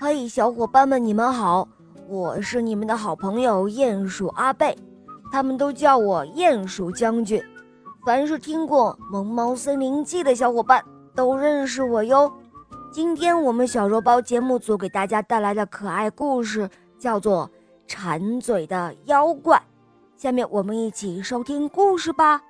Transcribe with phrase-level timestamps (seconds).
[0.00, 1.66] 嘿，小伙伴们，你们好！
[2.06, 4.78] 我是你们的好朋友鼹鼠阿贝，
[5.32, 7.42] 他们都叫我鼹鼠将军。
[8.06, 10.80] 凡是听过《萌猫森林记》的小伙伴
[11.16, 12.32] 都认识我哟。
[12.92, 17.50] 今天我们小肉包节目组给大家带来的可爱故事叫做
[17.92, 19.56] 《馋嘴的妖怪》，
[20.22, 22.40] 下面我们一起收听故事吧。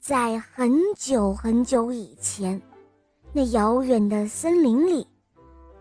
[0.00, 2.60] 在很久很久以前，
[3.34, 5.06] 那遥远的森林里，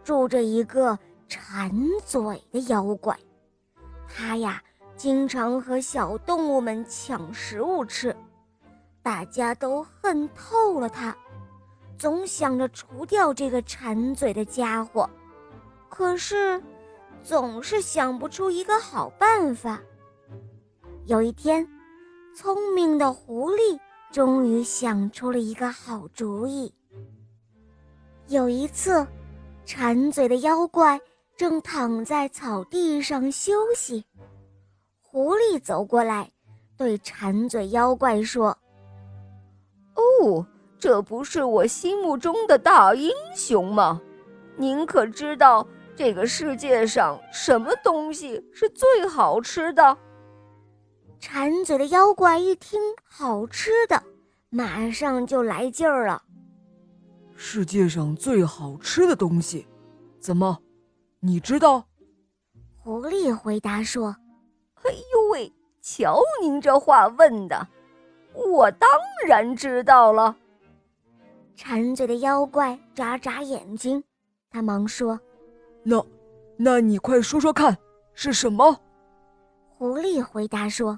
[0.04, 1.72] 住着一个馋
[2.06, 3.18] 嘴的妖怪。
[4.10, 4.62] 他呀，
[4.98, 8.14] 经常和小动物们抢食物吃，
[9.02, 11.16] 大家都恨透了他，
[11.98, 15.10] 总想着除掉这个馋嘴的家伙，
[15.88, 16.62] 可是
[17.24, 19.82] 总是想不出一个好办法。
[21.06, 21.66] 有一天，
[22.36, 23.80] 聪明的狐狸。
[24.12, 26.74] 终于想出了一个好主意。
[28.28, 29.06] 有一次，
[29.66, 31.00] 馋嘴的妖怪
[31.38, 34.04] 正躺在草地上休息，
[35.02, 36.32] 狐狸走过来，
[36.76, 38.58] 对馋嘴妖怪说
[39.96, 40.46] ：“哦，
[40.80, 44.02] 这不是我心目中的大英雄吗？
[44.58, 45.66] 您可知道
[45.96, 49.96] 这个世界上什么东西是最好吃的？”
[51.20, 54.02] 馋嘴的妖怪一听好吃的，
[54.50, 56.24] 马上就来劲儿了。
[57.36, 59.68] 世界上最好吃的东西，
[60.20, 60.58] 怎么，
[61.20, 61.86] 你知道？
[62.78, 64.16] 狐狸回答说
[64.84, 67.68] ：“哎呦喂，瞧您这话问的，
[68.34, 68.90] 我当
[69.28, 70.36] 然知道了。”
[71.54, 74.02] 馋嘴的妖怪眨眨眼睛，
[74.50, 75.20] 他忙说
[75.84, 76.04] ：“那，
[76.56, 77.78] 那你快说说看，
[78.14, 78.80] 是什么？”
[79.78, 80.98] 狐狸回答说。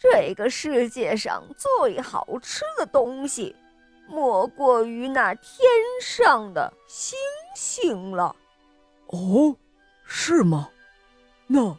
[0.00, 3.54] 这个世界上最好吃的东西，
[4.08, 5.62] 莫过于那天
[6.00, 7.18] 上的星
[7.54, 8.34] 星了。
[9.08, 9.54] 哦，
[10.06, 10.70] 是吗？
[11.46, 11.76] 那，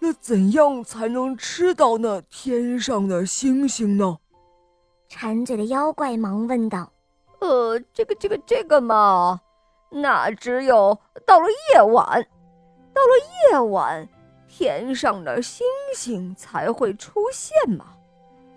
[0.00, 4.18] 那怎样才能吃到那天上的星星呢？
[5.08, 6.92] 馋嘴的妖怪忙问道
[7.38, 9.40] ：“呃，这个，这个，这个嘛，
[9.90, 12.04] 那只有到了夜晚，
[12.92, 14.08] 到了夜晚。”
[14.50, 17.94] 天上的星星才会出现吗？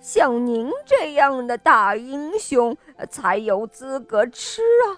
[0.02, 2.76] 像您这样的大英雄
[3.10, 4.98] 才有资格吃啊！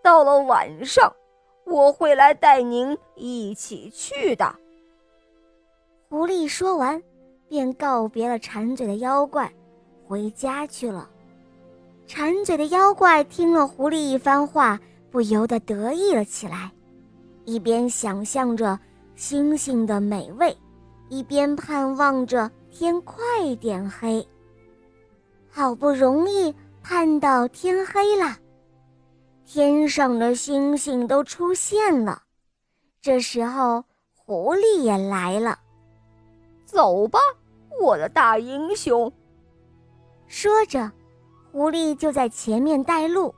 [0.00, 1.12] 到了晚上，
[1.66, 4.54] 我会来带您一起去的。
[6.08, 7.02] 狐狸说完，
[7.48, 9.52] 便告别了馋嘴的妖怪，
[10.06, 11.10] 回家去了。
[12.06, 16.70] 馋嘴的妖怪听了狐狸一番话，不由得得意了起来，
[17.44, 18.78] 一边想象着。
[19.18, 20.56] 星星的美味，
[21.08, 23.18] 一边盼望着天快
[23.56, 24.24] 点黑。
[25.50, 28.36] 好不容易盼到天黑了，
[29.44, 32.22] 天上的星星都出现了。
[33.00, 33.82] 这时候，
[34.14, 35.58] 狐狸也来了。
[36.64, 37.18] 走吧，
[37.80, 39.12] 我的大英雄。
[40.28, 40.92] 说着，
[41.50, 43.34] 狐狸就在前面带路，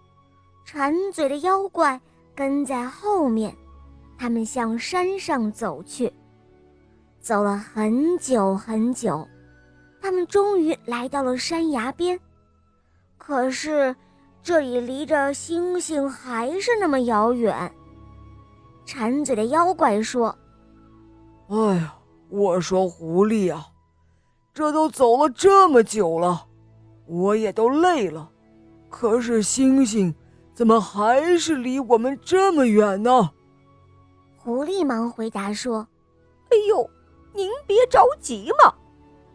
[0.63, 1.99] 馋嘴的妖怪
[2.35, 3.57] 跟在后面。
[4.21, 6.13] 他们向山上走去，
[7.21, 9.27] 走了很久很久，
[9.99, 12.21] 他们终于来到了山崖边。
[13.17, 13.97] 可是，
[14.43, 17.73] 这里离着星星还是那么遥远。
[18.85, 20.37] 馋嘴的妖怪说
[21.49, 21.95] ：“哎呀，
[22.29, 23.69] 我说狐狸啊，
[24.53, 26.47] 这都走了这么久了，
[27.07, 28.31] 我也都累了，
[28.91, 30.15] 可是星星
[30.53, 33.31] 怎么还是离我们这么远呢？”
[34.43, 35.87] 狐狸忙回答说
[36.49, 36.89] ：“哎呦，
[37.35, 38.73] 您别着急嘛，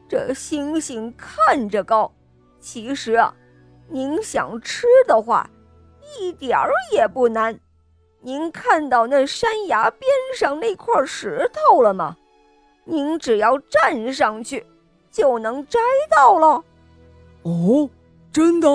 [0.09, 2.11] 这星星看着高，
[2.59, 3.31] 其实啊，
[3.88, 5.47] 您想吃的话，
[6.17, 7.59] 一点儿也不难。
[8.21, 12.17] 您看到那山崖边上那块石头了吗？
[12.83, 14.66] 您只要站上去，
[15.11, 15.79] 就能摘
[16.09, 16.63] 到了。”
[17.43, 17.87] 哦，
[18.31, 18.67] 真的？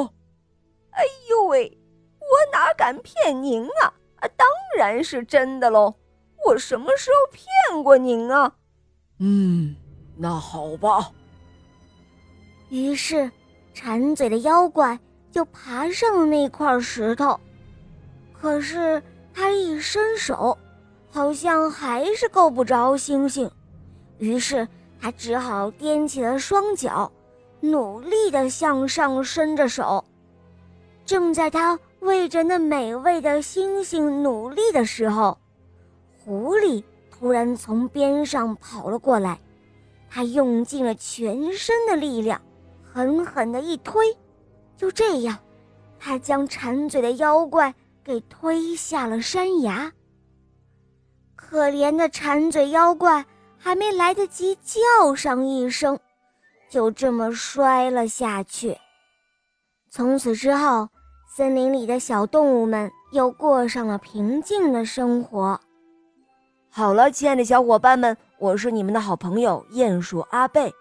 [0.92, 1.76] 哎呦喂，
[2.20, 3.92] 我哪敢骗您啊！
[4.20, 5.92] 啊，当然是真的喽。
[6.46, 8.52] 我什么时候骗过您啊？
[9.18, 9.76] 嗯，
[10.16, 11.10] 那好吧。
[12.70, 13.30] 于是，
[13.74, 14.98] 馋嘴的妖怪
[15.30, 17.38] 就爬上了那块石头。
[18.32, 19.02] 可是
[19.34, 20.56] 他一伸手，
[21.10, 23.50] 好像还是够不着星星。
[24.18, 24.66] 于是
[25.00, 27.10] 他只好踮起了双脚，
[27.60, 30.04] 努力地向上伸着手。
[31.04, 35.36] 正在他为着那美味的星星努力的时候，
[36.30, 39.40] 狐狸突然从边上跑了过来，
[40.08, 42.40] 他用尽了全身的力量，
[42.84, 44.16] 狠狠地一推，
[44.76, 45.36] 就这样，
[45.98, 47.74] 他将馋嘴的妖怪
[48.04, 49.92] 给推下了山崖。
[51.34, 53.26] 可怜的馋嘴妖怪
[53.58, 55.98] 还没来得及叫上一声，
[56.68, 58.78] 就这么摔了下去。
[59.90, 60.88] 从此之后，
[61.26, 65.60] 森林里的小动物们又过上了平静的生活。
[66.72, 70.72] 好了，亲爱的小伙伴们，我是你们的好朋友鼹鼠阿贝，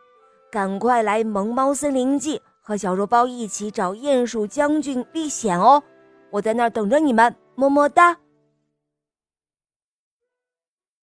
[0.51, 5.81] 赶快来《萌猫森林记》和小肉包一起找鼹鼠将军历险哦！
[6.29, 8.15] 我在那儿等着你们，么么哒。